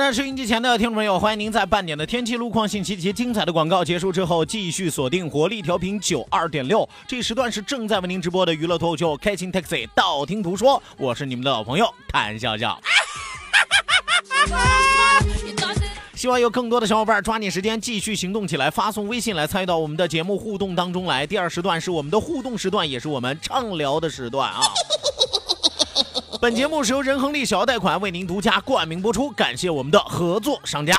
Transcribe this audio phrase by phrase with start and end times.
[0.00, 6.88] 在，收音机前的听众朋友，欢迎您在半点的天气、路况信息及精彩的广告结束之后，继续锁定活力调频九二点六。
[7.06, 12.80] 这时段是正在为您直播的娱乐脱口秀《开心 Taxi》，道听途说，我是你们的老朋友谭笑笑。
[16.14, 21.26] 希望有更多的小伙伴抓紧时间继续行动起来，发送微信来参与到我们的节目互动当中来。
[21.26, 24.60] 第二时段是我们的互动时段，也是我们畅聊的时段啊。
[26.40, 30.98] 本节目是由仁恒利小额贷款为您独家冠名播出，感谢我们的合作商家。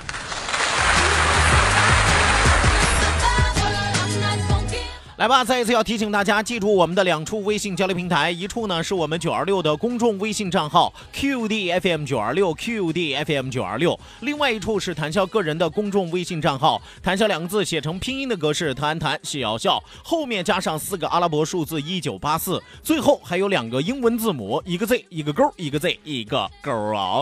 [5.22, 27.22] 来吧，再一次要提醒大家，记住我们的两处微信交流平台，一处呢是我们九二六的公众微信账号 QDFM 九二六 QDFM 九二六，另外一处是谈笑个人的公众微信账号，谈笑两个字写成拼音的格式，谈谈笑笑，后面加上四个阿拉伯数字一九八四，最后还有两个英文字母，一个 Z 一个勾，一个 Z 一个勾啊。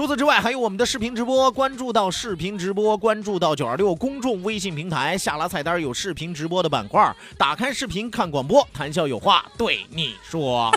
[0.00, 10.72] 除此之外，还有我们的视频直播，关注到视频直播，关注到九二六公众微信平台，下拉菜单有视频直播的板块，打开视频看广播，谈笑有话对你说。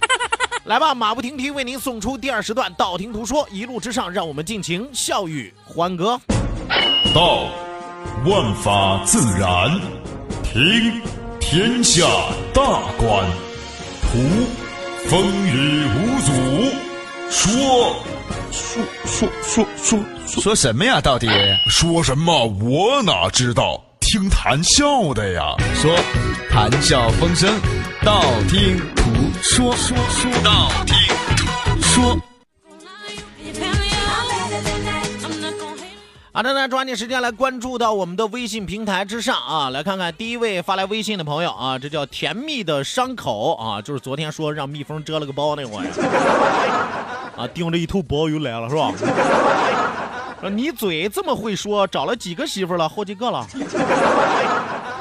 [0.64, 6.18] 来吧，马不停蹄为您送出第二时段，道听途说，一路之上，让我们尽情笑语欢歌。
[7.14, 7.44] 道，
[8.24, 9.78] 万法自然；
[10.42, 11.02] 听，
[11.38, 12.06] 天下
[12.54, 13.26] 大观；
[14.00, 14.18] 图，
[15.10, 16.32] 风雨无阻；
[17.30, 17.94] 说。
[18.54, 20.04] 说说说说
[20.40, 21.00] 说什么呀？
[21.00, 21.26] 到底
[21.68, 22.46] 说什么？
[22.62, 23.82] 我哪知道？
[23.98, 25.56] 听谈笑的呀。
[25.74, 25.92] 说
[26.48, 27.52] 谈笑风生，
[28.04, 29.10] 道听途
[29.42, 29.74] 说。
[29.74, 30.94] 说说道听
[31.36, 32.16] 途说。
[36.32, 45.82] 好的，那抓紧时间来关注到我们的微信平台之上啊，来看看第一位发来微信的朋友啊，这叫甜蜜的伤口啊，就是昨天说让蜜蜂蛰了个包那回
[47.36, 48.92] 啊，盯着一头包又来了是吧？
[50.52, 52.88] 你嘴这么会说，找了几个媳妇了？
[52.88, 53.46] 好几个了。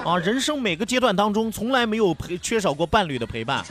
[0.06, 3.64] 啊，人生每个阶段当中，从来没有陪缺少过伴侣的陪伴。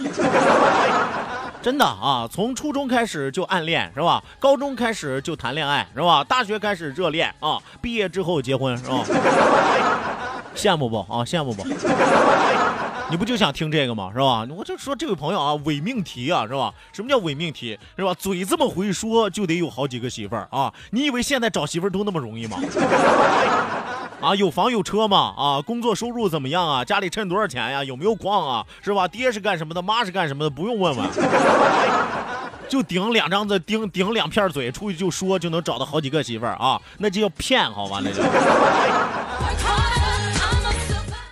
[1.62, 4.22] 真的啊，从初中开始就暗恋是吧？
[4.39, 6.22] 高中开始就谈恋爱是吧？
[6.25, 9.05] 大学开始热恋啊，毕业之后结婚是吧？
[10.55, 11.25] 羡慕不啊？
[11.25, 11.62] 羡慕不？
[13.12, 14.11] 你不就想听这个吗？
[14.11, 14.47] 是吧？
[14.56, 16.73] 我就说这位朋友啊，伪命题啊，是吧？
[16.95, 17.78] 什么叫伪命题？
[17.95, 18.15] 是吧？
[18.15, 20.73] 嘴这么会说，就得有好几个媳妇儿啊？
[20.93, 22.56] 你以为现在找媳妇儿都那么容易吗？
[24.22, 25.34] 啊，有房有车吗？
[25.37, 26.83] 啊，工作收入怎么样啊？
[26.83, 27.84] 家里趁多少钱呀？
[27.84, 28.65] 有没有矿啊？
[28.81, 29.06] 是吧？
[29.06, 29.83] 爹是干什么的？
[29.83, 30.49] 妈是干什么的？
[30.49, 31.06] 不用问问，
[32.67, 36.81] 就顶两张嘴，顶顶两片嘴，出去就说就能找到好几个媳妇儿啊？
[36.97, 38.01] 那就叫骗，好吧？
[38.03, 38.22] 那就。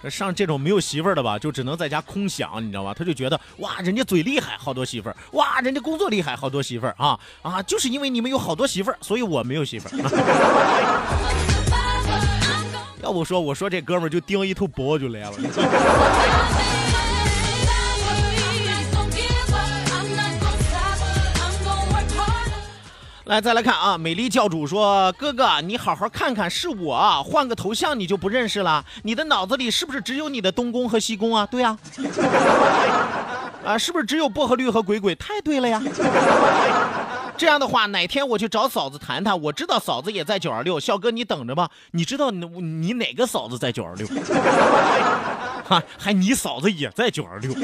[0.08, 2.94] 上这种没有媳妇儿的吧，就只能在家空想，你知道吧？
[2.96, 7.60] 他就觉得哇，人家嘴厉害，好多媳妇儿；哇，人家工作厉害，好多媳妇儿啊啊！
[7.62, 9.92] 就是因为你们有好多媳妇儿，所以我没有媳妇儿。
[13.02, 15.32] 要不说，我说这哥们儿就盯一头包就来了。
[23.30, 23.96] 来，再来看啊！
[23.96, 28.84] 美丽教主说：“哥哥，你好好看看，是我，换个头像你就不认识了？
[29.04, 31.46] 你的脑子里是不是只有你的东宫和西宫啊？
[31.46, 31.78] 对呀，
[33.64, 35.14] 啊，是不是只有薄荷绿和鬼鬼？
[35.14, 35.80] 太对了呀！
[37.36, 41.70] 这样的话，哪天我去找嫂子谈谈，我知道嫂子也在九二六，笑哥你等着吧。
[41.92, 44.08] 你知道你你哪个嫂子在九二六？
[45.68, 47.54] 哈，还你嫂子也在九二六。”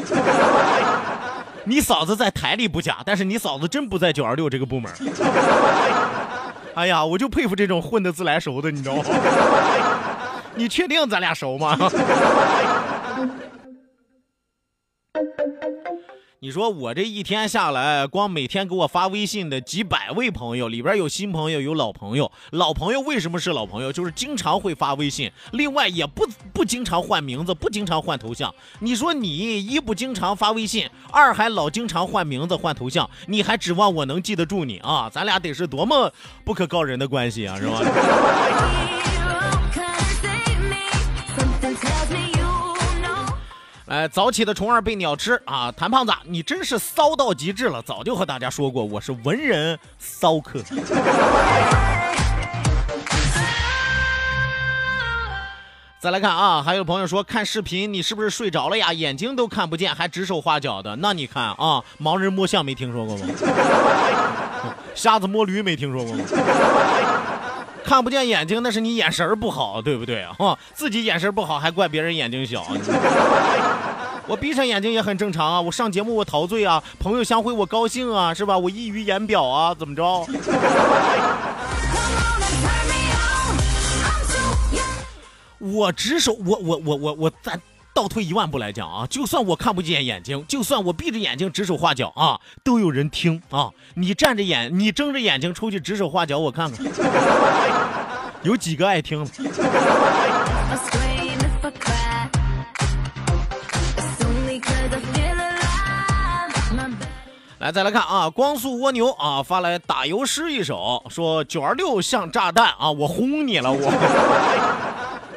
[1.66, 4.90] 你嫂子在台里不假，但是你嫂子真不在九二六这个部门。
[6.74, 9.04] 哎呀，我就佩服这种混的自来熟的，你知道吗？
[10.54, 11.76] 你确定咱俩熟吗？
[16.41, 22.31] 你说我这一天下来，光每天给我发微信的几百位朋友里边有新朋友，有老朋友。
[22.50, 23.91] 老朋友为什么是老朋友？
[23.91, 28.55] 就是经常会发微信，另外也不不经常换名字，不经常换头像。
[28.81, 35.09] 你说你一不经常发微信，二还老经常换名字换头像，你还指望我能记得住你啊？
[35.11, 36.12] 咱俩得是多么
[36.44, 37.81] 不可告人的关系啊，是吧？
[43.87, 45.71] 哎，早起的虫儿被鸟吃啊！
[45.71, 47.81] 谭胖子，你真是骚到极致了。
[47.81, 50.61] 早就和大家说过，我是文人骚客。
[56.00, 58.93] 再来看啊，还有朋友说看视频，你是不是睡着了呀？
[58.93, 60.97] 眼睛都看不见，还指手画脚的。
[60.97, 63.27] 那你看啊，盲人摸象没听说过吗？
[64.97, 66.25] 瞎子摸驴没听说过吗？
[67.87, 70.59] 看不见眼睛，那是你眼神不好，对不对啊？
[70.75, 72.67] 自己眼神不好，还怪别人眼睛小。
[74.27, 75.61] 我闭上眼睛也很正常啊。
[75.61, 78.59] 我上节目我陶醉啊，朋友相会我高兴啊，是吧？
[78.59, 80.27] 我溢于言表啊，怎么着？
[85.59, 87.61] 我只手，我我我我我咱
[87.96, 93.70] 倒退一万步来讲啊，就算我看不见眼睛，就算我闭着眼睛指手画脚啊，都有人听啊。
[93.94, 96.84] 你站着眼，你睁着眼睛出去指手画脚，我看看，
[98.44, 99.31] 有几个爱听的。
[107.58, 113.90] 来，再来看啊，光速蜗牛啊发来打油诗一首，说九二六像炸弹啊，我轰你了我。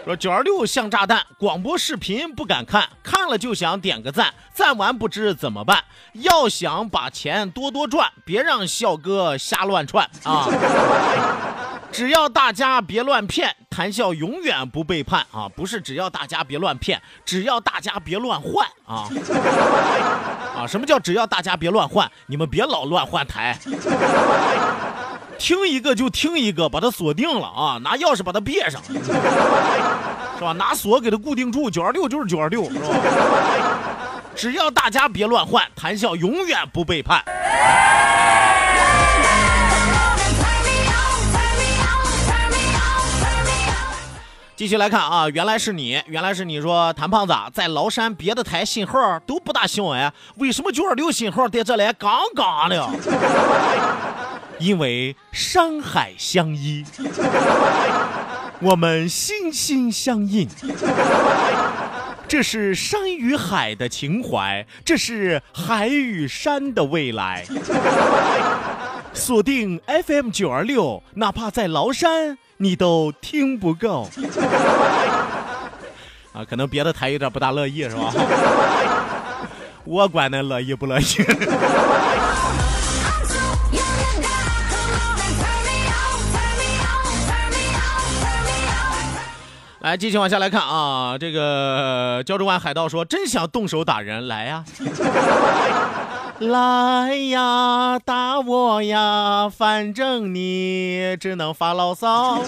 [0.09, 5.83] 说九二六像炸弹，广播视频不敢看，看了就想点个赞，赞完不知怎么办。
[6.13, 10.47] 要想把钱多多赚，别让笑哥瞎乱窜啊！
[11.93, 15.47] 只要大家别乱骗，谈笑永远不背叛啊！
[15.55, 19.05] 不是只要大家别乱骗，只要大家别乱换啊！
[20.57, 22.11] 啊，什么叫只要大家别乱换？
[22.25, 23.55] 你们别老乱换台。
[25.39, 27.79] 听一个就听一个，把它锁定了啊！
[27.81, 30.51] 拿钥匙把它别上， 是吧？
[30.51, 31.71] 拿锁给它固定住。
[31.71, 32.85] 九二六就是九二六，是吧？
[34.35, 37.23] 只要大家别乱换，谈笑永远不背叛。
[44.55, 52.89] 继续来看啊，原来是你，原来是你说谭胖子在崂山别的台信号都不大行哎，为什么九二六信号在这来杠杠的？
[54.59, 56.85] 因为山海相依，
[58.59, 60.47] 我们心心相印，
[62.27, 67.45] 这是山与海的情怀，这是海与山的未来。
[69.13, 74.09] 锁定 FM 九二六，哪怕在崂山，你都听不够。
[76.33, 78.13] 啊，可能别的台有点不大乐意，是吧？
[79.85, 81.03] 我管那乐意不乐意。
[89.81, 94.65] 来，继续往下来看啊，这个胶州湾海盗说：“真想动手打人，来呀，
[96.39, 102.41] 来呀，打我呀，反正你只能发牢骚。”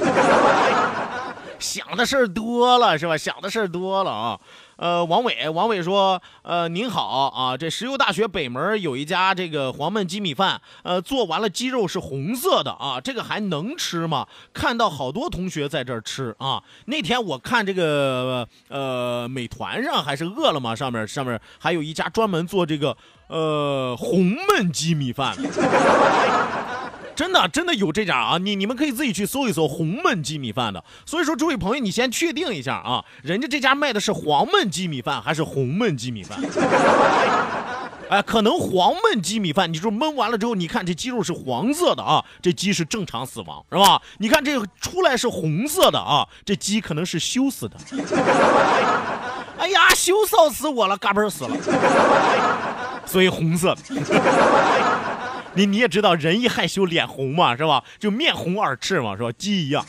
[1.57, 3.15] 想的事儿多了是吧？
[3.15, 4.37] 想的事儿多了啊。
[4.81, 14.27] 呃，王伟，王伟说，呃，您好啊，这石油大学北门有一家这个黄焖鸡米饭，呃，做完了鸡肉是红色的啊，这个还能吃吗？
[14.51, 16.63] 看到好多同学在这儿吃啊。
[16.85, 22.97] 那天我看这个呃，美团上还是饿了么上面上面还有一家专门做这个
[23.27, 25.37] 呃红焖鸡米饭。
[27.21, 28.39] 真的，真的有这家啊！
[28.39, 30.83] 你你们可以自己去搜一搜红焖鸡米饭的。
[31.05, 36.39] 所以说，诸位朋友，你先确定一下啊，人家这家卖的是黄焖鸡米饭还是红焖鸡米饭？
[38.09, 44.01] 哎，可能黄焖鸡米饭，你说焖完了之后，你看这鸡肉是黄色的啊，这鸡是正常死亡，是吧？
[44.17, 47.77] 你看这出来是红色的啊，这鸡可能是羞死的。
[49.59, 51.55] 哎呀，羞臊死我了，嘎嘣死了，
[53.05, 53.77] 所以红色。
[55.53, 57.83] 你你也知道，人一害羞脸红嘛，是吧？
[57.99, 59.29] 就面红耳赤嘛，是吧？
[59.37, 59.85] 鸡一样，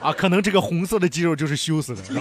[0.00, 2.20] 啊，可能这个红色的肌肉就是羞死的，是吧？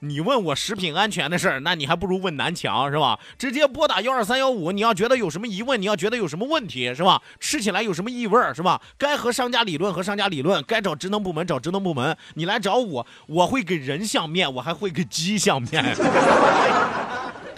[0.00, 3.18] 你问我食品安全的事儿，那你还不如问南墙，是吧？
[3.38, 7.22] 直接拨打幺二三幺五，你要觉得有什么疑问，你要觉得有什么问题，是吧？
[7.40, 8.78] 吃起来有什么异味，是吧？
[8.98, 15.82] 该和商家理论和商家理论，该找职能部门找职能部门，你来找我，我会给人相面，我还会给鸡相面。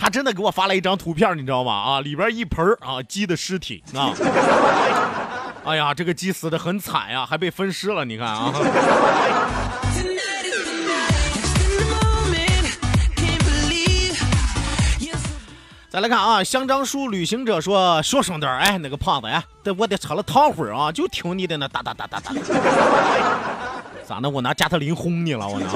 [0.09, 1.71] 他真的给我发了一张图片，你知道吗？
[1.71, 4.15] 啊，里边一盆儿啊鸡的尸体啊。
[5.67, 8.51] 哎呀，这个鸡死的很惨呀，还被分尸了，你看啊。
[15.91, 22.33] 再来看啊，香樟树旅行者说说声点，哎，那个胖子哎，得我得车了躺会儿啊，就听你的那哒哒哒哒哒。
[24.09, 24.31] 咋的？
[24.31, 25.47] 我拿加特林轰你了？
[25.47, 25.67] 我拿？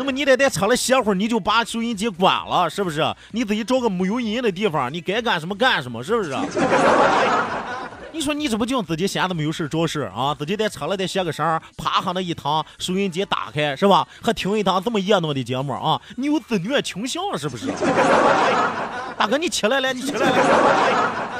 [0.00, 3.04] 那么你得在车里歇会儿，你就把收音机关了，是不是？
[3.32, 6.34] 你自己找个没有音的地方，你该干什么干什么，是不是？
[8.10, 10.34] 你说你这不就自己闲着没有事找事啊？
[10.34, 14.08] 自己在车里再歇个声，啪哈那一躺，收音机打开是吧？
[14.22, 16.00] 还听一档这么热闹的节目啊？
[16.16, 17.66] 你有自虐倾向是不是？
[19.18, 21.39] 大哥，你起来了，你起来了。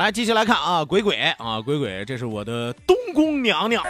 [0.00, 3.84] 来，继续来看啊，鬼鬼啊，鬼鬼，这是我的东宫娘娘。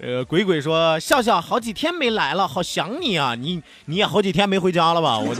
[0.00, 3.36] 呃，鬼鬼说：“笑笑好几天没来了，好想你啊！
[3.36, 5.16] 你你也好几天没回家了吧？
[5.16, 5.32] 我，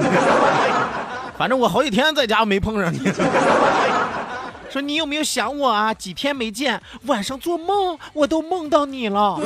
[1.37, 3.01] 反正我好几天在家没碰上你。
[4.71, 5.93] 说你有没有想我啊？
[5.93, 9.41] 几天没见，晚上做梦我都梦到你了。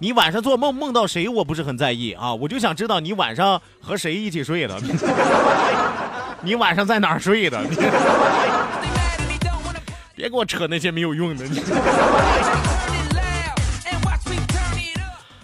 [0.00, 1.28] 你晚上做梦梦到谁？
[1.28, 4.80] 我不是很在意啊，我就想知道你晚上和谁一起睡的。
[6.44, 7.58] 你晚上在哪儿睡的？
[7.64, 7.74] 你
[10.14, 11.44] 别给我扯那些没有用的。
[11.48, 11.62] ”你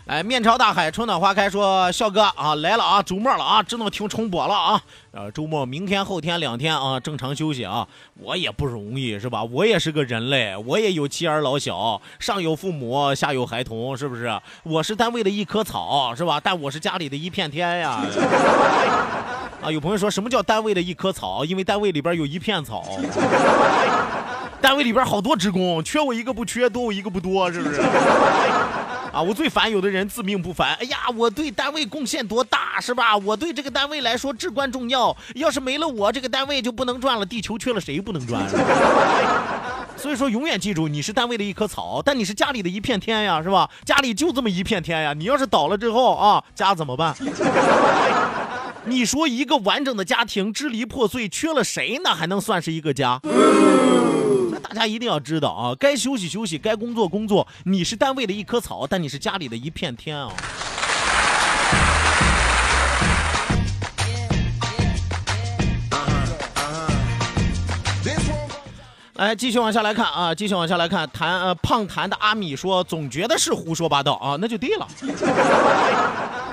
[0.07, 1.49] 哎，面朝大海，春暖花开。
[1.49, 4.83] 说笑哥啊，来了啊，周末了啊，只能听重播了啊。
[5.13, 7.87] 呃，周末明天后天两天啊，正常休息啊。
[8.19, 9.45] 我也不容易是吧？
[9.45, 14.41] 我也是个人类，我也有妻儿老小，上有父母，下有孩童，是不是？
[14.65, 16.41] 我是单位的一棵草是吧？
[16.43, 18.01] 但我是家里的一片天呀。
[19.63, 21.45] 啊，有朋友说什么叫单位的一棵草？
[21.45, 22.83] 因为单位里边有一片草。
[24.61, 27.81] 单位里边好多职工，缺我一个不缺，多我一个不多，是不是？
[29.13, 30.75] 啊，我最烦有的人自命不凡。
[30.77, 33.17] 哎呀，我对单位贡献多大，是吧？
[33.19, 35.15] 我对这个单位来说至关重要。
[35.35, 37.27] 要是没了我，这个单位就不能转了。
[37.27, 38.43] 地球缺了谁不能转？
[39.97, 43.69] 所以说，永远记住，你是单位的一棵草，但你是家里的一片天呀，是吧？
[43.85, 45.13] 家里就这么一片天呀。
[45.13, 47.15] 你要是倒了之后啊，家怎么办？
[48.87, 52.15] 你说一个完整的家庭支离破碎，缺了谁呢？
[52.15, 53.21] 还能算是一个家？
[53.23, 57.47] 那大家一定要知道啊，该休息休息，该工作工作。
[57.65, 60.33] 你是单位的一棵草，但你是家里的一片天啊！
[69.15, 71.07] 来，继续往下来看啊，继续往下来看。
[71.13, 74.89] 谈呃，胖谈的阿米说，总觉得是胡说八道啊，那就对了，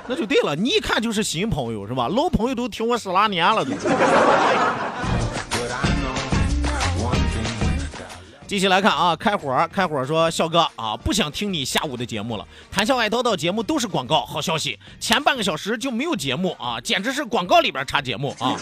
[0.07, 0.55] 那就对了。
[0.55, 2.07] 你一看就是新朋友是吧？
[2.07, 3.71] 老朋友都听我十来年了都。
[8.47, 12.47] 继续来看啊，开火开火说笑哥啊，不想听你下午的节目了。
[12.71, 14.25] 谈笑爱叨叨节目都是广告。
[14.25, 18.55] 好消息，前半个小时就没有节目啊，简直是广告里边插节目啊！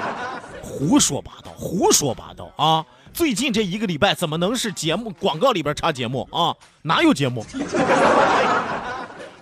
[0.62, 2.84] 胡说八道，胡说八道啊！
[3.14, 6.54] 最近这一个礼拜怎么能是节目广告里边插节目啊？
[6.82, 7.46] 哪有节目？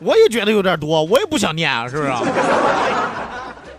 [0.01, 2.13] 我也觉得有点多，我也不想念啊，是不是？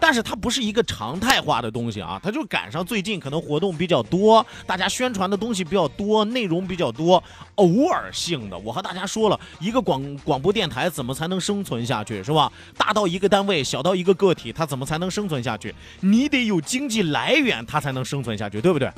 [0.03, 7.23] 但是它不是一个常态化的东西啊，它就赶上最近可能活动比较多，大家宣传的东西比较多，内容比较多，
[7.55, 8.57] 偶尔性的。
[8.57, 12.51] 我和大家说了一个广广播电台怎么才能生存下去，是吧？
[12.75, 15.73] 大到一个单位，小到一个个体，它怎么才能生存下去？
[15.99, 18.91] 你得有经济来源，它才能生存下去，对不对？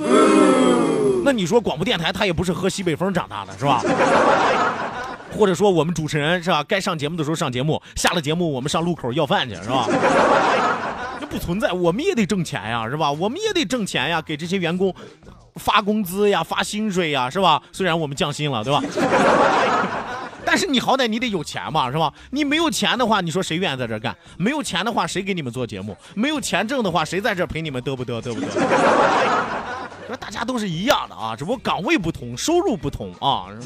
[1.26, 3.84] 那你说广播电台它也不是喝西北风长大的，是吧？
[5.38, 6.64] 或者说我们主持人是吧？
[6.64, 9.88] 该上节目的时候上节目，下了节目我们上路口要饭去，是吧？
[11.20, 13.12] 这不存在，我们也得挣钱呀，是吧？
[13.12, 14.94] 我们也得挣钱呀，给这些员工
[15.56, 17.62] 发工资呀，发薪水呀，是吧？
[17.72, 18.82] 虽然我们降薪了，对吧？
[20.46, 22.14] 但是你好歹你得有钱嘛，是吧？
[22.32, 24.16] 你没有钱的话，你说谁愿意在这干？
[24.38, 25.96] 没有钱的话，谁给你们做节目？
[26.14, 28.22] 没有钱挣的话，谁在这陪你们得不得？
[28.22, 28.50] 对不对？
[30.08, 33.48] 说大家都是一样的啊，只不过岗位不同，收入不同啊。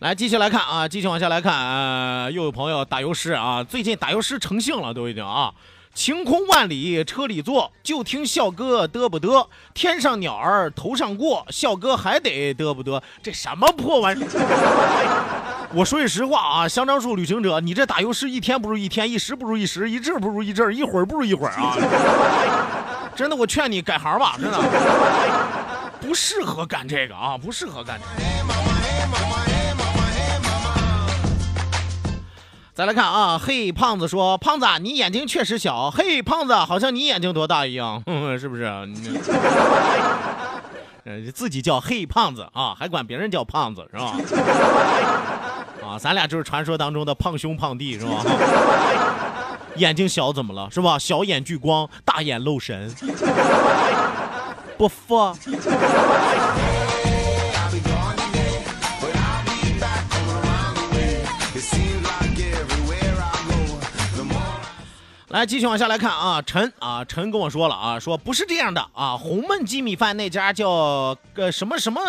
[0.00, 5.52] 来，继续来看啊，继续往下来看，呃，又有朋友打油诗啊，最近打油诗成性了，都已经啊。
[5.96, 9.46] 晴空万里车里坐，就听笑哥嘚不嘚。
[9.72, 13.00] 天上鸟儿头上过，笑哥还得嘚不嘚。
[13.22, 15.68] 这什么破玩意儿？
[15.72, 21.74] 我说句实话啊，香樟树旅行者，你这打油诗一天不如一天，一时不如一时，一阵不如一阵，一会儿不如一会儿啊。
[23.16, 24.60] 真的，我劝你改行吧，真的，
[25.98, 28.06] 不适合干这个啊，不适合干这
[28.46, 28.75] 个。
[32.76, 38.02] 再来看啊，嘿，胖子说：“胖子，你眼睛确实小。”嘿，胖子，好像你眼睛多大一样，
[38.38, 38.64] 是不是？
[41.04, 44.12] 呃， 自己叫嘿胖子啊，还管别人叫胖子是吧？
[45.88, 48.22] 啊，咱俩就是传说当中的胖兄胖弟是吧？
[49.76, 50.98] 眼睛小怎么了是吧？
[50.98, 52.94] 小眼聚光，大眼漏神，
[54.76, 55.34] 不服？
[65.36, 72.00] 来，继续往下来看啊，陈啊，陈跟我说了啊，说不是这样的啊，红焖鸡米饭那家叫个什么什么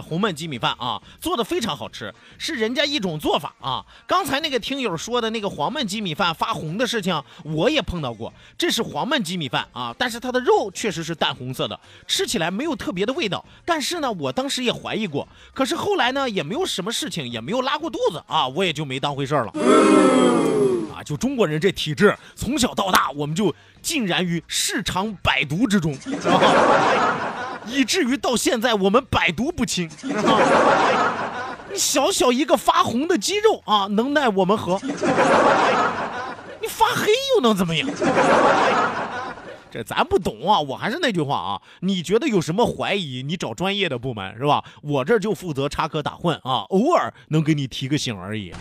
[0.00, 3.84] 红焖鸡米饭啊，做的非常好吃，是人家一种做法啊。
[4.06, 13.44] 刚才那个听友说的那个黄焖鸡米饭发红的事情，我也碰到过，这是黄焖鸡米饭啊，但是它的肉确实是淡红色的，吃起来没有特别的味道。
[13.66, 19.52] 但是呢，我当时也怀疑过，可是后来呢，也没有什么事情，也没有拉过肚子啊，我也就没当回事了。
[20.96, 25.94] 啊，就中国人这体质，从小到大我们就浸染于市场百毒之中，
[27.68, 29.90] 以至于到现在我们百毒不侵，
[31.70, 34.80] 你小小一个发红的肌肉啊，能奈我们何？
[36.62, 37.86] 你发黑又能怎么样？
[39.70, 40.58] 这咱不懂啊！
[40.60, 44.64] 我还是那句话啊，你觉得有什么怀疑，你找专业的部门是吧？
[44.80, 48.54] 我这就负责插科打诨啊，偶尔能给你提个醒而已。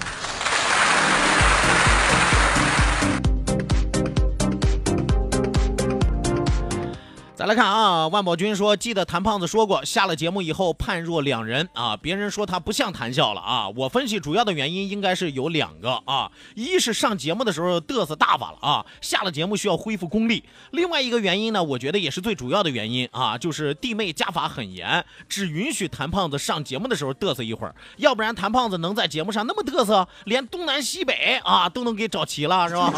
[7.35, 11.97] 再来看啊，万宝军说，记得谭胖子说过，下了节目以后判若两人啊。
[11.97, 13.67] 别人说他不像谭笑了啊。
[13.75, 20.45] 我分析主要的原因应该是有两个啊，一是上节目的时候嘚瑟大发了啊，下了节目需要恢复功力。
[20.71, 32.93] 另外一个原因呢，我觉得也是最主要的原因啊，就是弟妹家法很严，只允许谭胖子上节目的时候嘚瑟一会儿，要不然谭胖子能在节目上那么嘚瑟，连东南西北啊都能给找齐了，是吧？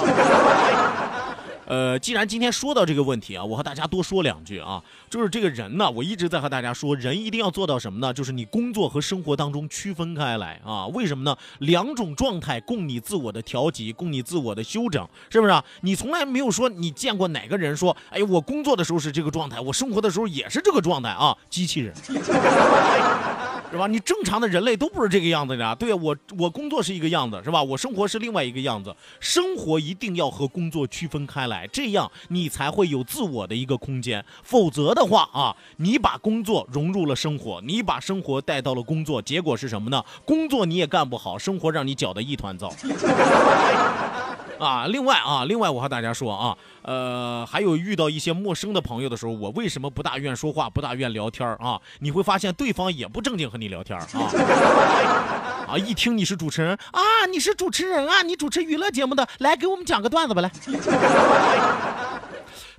[1.67, 8.13] 呃，既然今天说到这个问题啊，我和大家多说两句啊，就是这个人呢，我一直在和大家说，人一定要做到什么呢？
[8.13, 10.87] 就是你工作和生活当中区分开来啊。
[10.87, 11.37] 为什么呢？
[11.59, 15.61] 两种状态供你自我的调节，供你自我的修整，是不是啊？
[15.81, 21.35] 你从来没有说你见过哪个人说，哎，我工作的时候是这个状态，我生活的时候也是这个状态啊？
[21.49, 21.93] 机器人。
[23.69, 23.85] 是吧？
[23.87, 25.75] 你正常的人类都不是这个样子的。
[25.75, 27.61] 对我，我工作是一个样子，是吧？
[27.61, 28.95] 我生活是另外一个样子。
[29.19, 34.23] 生活一定要和工作区分开来，这样你才会有自我的一个空间。
[34.41, 40.03] 否则的话啊，你把工作融入了生活，你把生活带到了工作，结果是什么呢？
[40.25, 42.71] 工作你也干不好，生活让你搅得一团糟。
[44.59, 51.79] 啊，另外啊，另外我和大家说啊，呃，还有遇到一些陌生的朋友的时候，我为什么不大愿说话，不大愿聊天啊？
[51.99, 54.07] 你会发现对方也不正经和你聊天啊，
[55.69, 60.51] 啊，一听你是主持人啊，你是主持人啊，你主持娱乐节目的，来给我们讲个段子吧，来。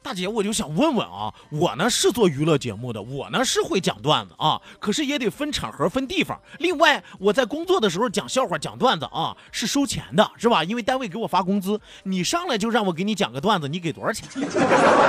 [0.08, 6.40] 大姐，我就想问问啊，我呢是做娱乐节目的，我呢是会讲段子啊，可是也得分场合、分地方。
[6.60, 10.64] 另外，我在工作的时候讲笑话、讲段子啊，是收钱的，是吧？
[10.64, 11.78] 因为单位给我发工资。
[12.04, 14.26] 你上来就让我给你讲个段子，你给多少钱？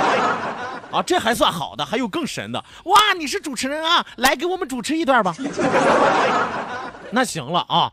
[0.92, 2.62] 啊，这还算好的，还有更神的。
[2.84, 5.34] 哇，你是主持人啊，来给我们主持一段吧。
[7.12, 7.92] 那行了啊，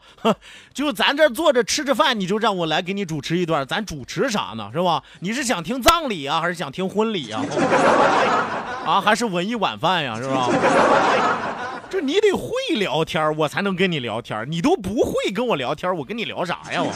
[0.73, 4.69] 就咱这坐着吃着饭，你就让我来给你主持一段，咱主持啥呢？
[4.73, 5.01] 是吧？
[5.19, 7.43] 你是想听葬礼啊，还是想听婚礼啊？
[8.85, 10.15] 啊，还是文艺晚饭呀？
[10.17, 10.49] 是吧？
[11.89, 14.45] 这你得会聊天，我才能跟你聊天。
[14.49, 16.81] 你都不会跟我聊天，我跟你聊啥呀？
[16.83, 16.91] 我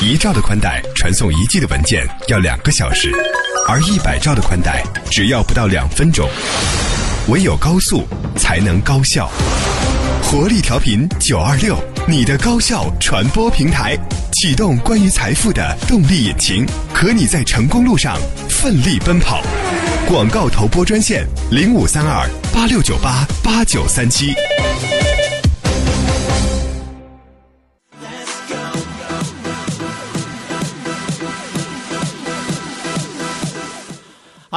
[0.04, 3.10] 一兆的宽带传送一 G 的文件要两个小时，
[3.66, 6.28] 而一百兆的宽带只要不到两分钟。
[7.28, 9.30] 唯有高速才能高效，
[10.22, 13.94] 活力调频九二六，你的高效传播平台，
[14.32, 18.16] 启动关于财富的动力引擎，和你在成功路上
[18.48, 19.42] 奋力奔跑。
[20.06, 24.32] 广告投播专线零五三二八六九八八九三七。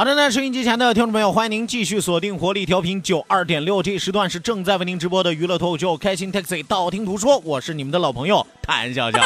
[0.02, 9.20] 好的，那收音机前的听众朋友，欢迎您继续锁定活力调频九二点六，这时段是正在为您直播的娱乐脱口秀《开心 Taxi》，道听途说，我是你们的老朋友谭笑笑。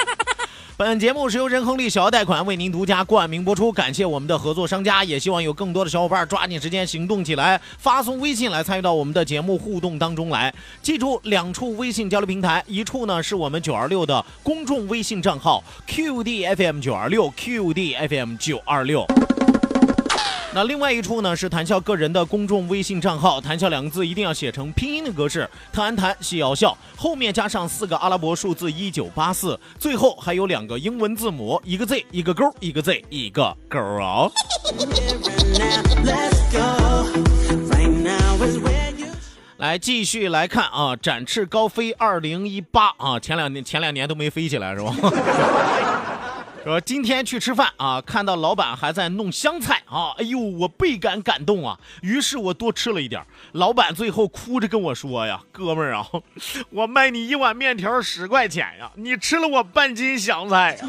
[0.76, 10.52] 本节目是由仁恒利小额贷款为您独家冠名播出，感谢我们的合作商家，也希望有更多的小伙伴抓紧时间行动起来，发送微信来参与到我们的节目互动当中来。
[10.82, 19.06] 记住，两处微信交流平台，一处呢是我们九二六的公众微信账号 QDFM 九二六 QDFM 九二六。
[20.54, 34.30] 那另外一处呢是谈笑个人的公众微信账号，谈笑两个字一定要写成拼音的格式，谈谈戏要笑，后面加上四个阿拉伯数字一九八四，最后还有两个英文字母，一个 Z 一个勾，一个 Z 一个勾啊。
[39.56, 44.92] 来继续来看啊，展翅高飞二零一八啊，前两年前两年都没飞起来是吧？
[46.64, 53.20] 说今天去吃饭啊，看到老板还在弄香菜啊，哎呦，我倍感感动啊，于是我多吃了一点。
[53.52, 56.06] 老板最后哭着跟我说呀：“哥们儿啊，
[56.70, 60.86] 我卖你一碗面条十块钱呀，你吃了我半斤香菜呀，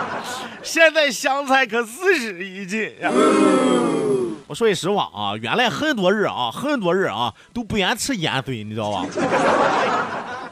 [0.62, 3.10] 现在香菜可四十一斤呀。”
[4.48, 9.06] 我说句实话啊，原来很多人啊，很多人啊都不愿吃盐水，你知道吧？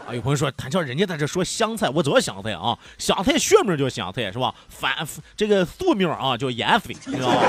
[0.06, 4.54] 啊，有朋友说，谭笑人家在这说香菜，我知道香菜啊，香菜学名叫香菜是吧？
[4.68, 4.92] 反
[5.36, 7.40] 这个俗名啊叫盐水，你知道吧？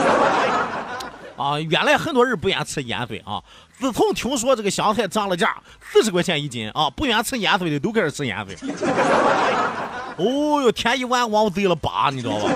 [1.43, 3.43] 啊，原来很多人不愿吃盐水啊，
[3.77, 8.55] 自从听说这个香菜涨了价，四十块钱一斤啊，不愿吃盐水的都开始吃盐水。
[10.17, 12.49] 哦哟，添一碗往我嘴了拔，你知道吧？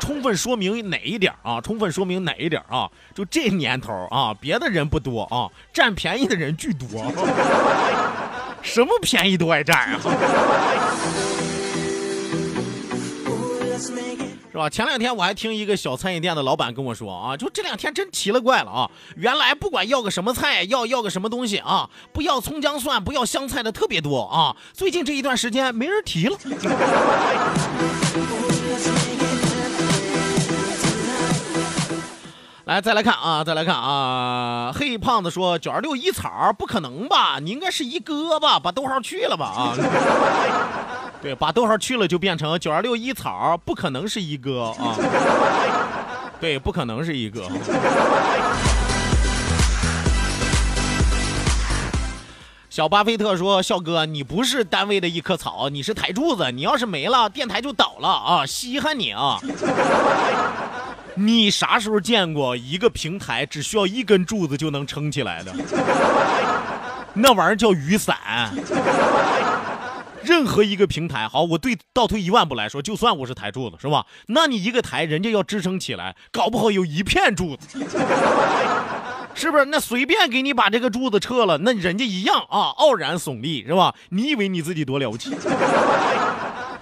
[0.00, 1.60] 充分说明哪一点啊？
[1.60, 2.88] 充分说明哪一点啊？
[3.14, 6.88] 就这年头啊，别的人不多啊，占便宜的人巨多，
[8.62, 10.00] 什么便宜都爱占啊，
[14.52, 14.68] 是吧？
[14.68, 26.36] 前两天我还听一个小餐饮店的老板跟我说啊，就这两天真奇了怪了啊，原来不管要个什么菜，要要个什么东西啊，不要葱姜蒜，不要香菜的特别多啊，最近这一段时间没人提了。
[32.70, 34.72] 来，再来看啊，再来看啊！
[34.72, 37.40] 黑胖子说：“九二六一草不可能吧？
[37.42, 38.60] 你应该是一哥吧？
[38.60, 39.46] 把逗号去了吧？
[39.46, 39.74] 啊，
[41.20, 44.94] 对，把逗号去了就变成九二六一草，不可能是一哥啊！
[46.40, 47.42] 对，不可能是一哥。”
[52.70, 58.46] 小巴菲特说：“笑哥，你不是单位的一棵草，你是台柱子，你要是没了，电台就倒了啊！
[58.46, 59.40] 稀罕你啊！”
[61.20, 65.54] 你啥时候见过一个平台只需要一根柱子就能撑起来的？
[67.12, 68.16] 那玩意儿叫雨伞。
[70.22, 74.06] 任何一个平台，好，我对倒退一万步来说，就算我是台柱子，是吧？
[74.28, 77.78] 那你一个台，人家要支撑起来，搞不好有一片柱子，
[79.34, 79.66] 是不是？
[79.66, 83.94] 那随便给你把这个柱子撤了，那人家一样啊，傲然耸立，是吧？
[84.10, 85.34] 你以为你自己多了不起？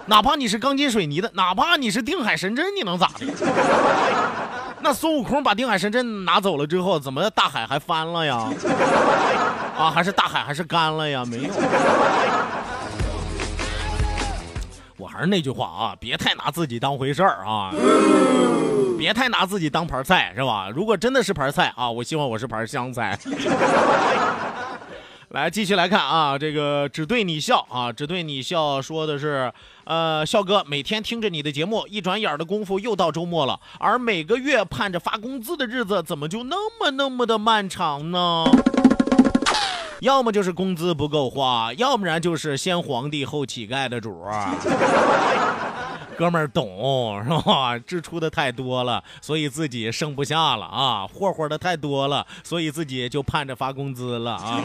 [0.09, 3.27] 哪怕你是钢筋水泥的，哪怕你是定海神针，你能咋的？
[4.81, 8.49] 那孙悟空把定海神针拿走了之后，怎么大海还翻了呀？
[9.77, 11.23] 啊，还是大海还是干了呀？
[11.25, 11.49] 没有。
[14.97, 17.71] 我还是那句话啊，别太拿自己当回事儿啊，
[18.97, 20.69] 别太拿自己当盘菜是吧？
[20.73, 23.15] 如果真的是盘菜啊，我希望我是盘香菜。
[25.29, 38.43] 来，继续来看啊，这个只对你笑啊，只对你笑，说的是，呃，笑哥每天听着你的节目，一转眼的功夫又到周末了，而每个月盼着发工资的日子，怎么就那么那么的漫长呢？
[39.99, 44.49] 要么就是工资不够花，要不然就是先皇帝后乞丐的主儿。
[46.19, 47.79] 哥们儿懂是吧？
[47.79, 51.07] 支出的太多了，所以自己剩不下了啊！
[51.07, 54.61] 霍霍的太多了，所以自己就盼着发工资了啊！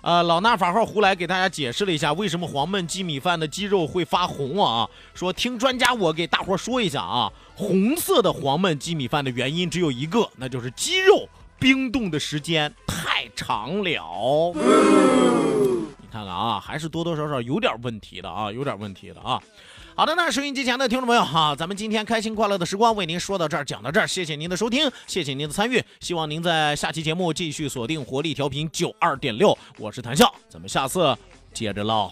[0.00, 4.88] 呃，老衲法号胡来给大家解释了一下，为什么黄焖鸡米饭的鸡肉会发红啊？
[5.12, 14.54] 说听专家我给大伙说一下啊，红色的黄焖鸡米饭的原因只有一个，那就是鸡肉冰冻的时间太长了。
[16.16, 19.38] 看看啊，还是多多少少有点问题的啊，有点问题的啊。
[19.94, 31.14] 好的，那收音机前的听众朋友哈，咱们今天开心快乐的时光为您说到这儿，讲到这儿，谢谢您的收听，谢谢您的参与，希望您在下期节目继续锁定活力调频九二点六，我是谭笑，咱们下次
[31.52, 32.10] 接着唠。